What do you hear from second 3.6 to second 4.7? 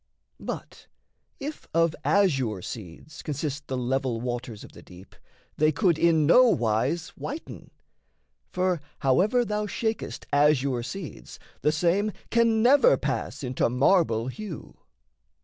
the level waters